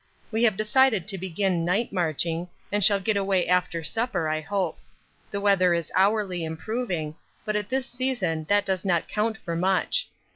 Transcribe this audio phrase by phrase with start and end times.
[0.31, 4.79] We have decided to begin night marching, and shall get away after supper, I hope.
[5.29, 7.13] The weather is hourly improving,
[7.45, 10.09] but at this season that does not count for much.